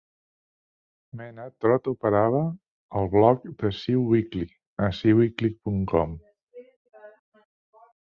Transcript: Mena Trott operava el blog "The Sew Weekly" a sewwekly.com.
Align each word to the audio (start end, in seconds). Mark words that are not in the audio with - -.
Mena 1.19 1.43
Trott 1.65 1.89
operava 1.91 2.39
el 3.01 3.09
blog 3.15 3.45
"The 3.59 3.71
Sew 3.81 4.07
Weekly" 4.13 4.47
a 4.87 4.89
sewwekly.com. 5.01 6.17